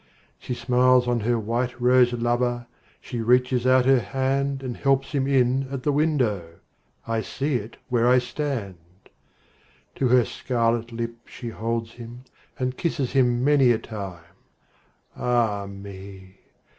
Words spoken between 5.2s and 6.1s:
in at the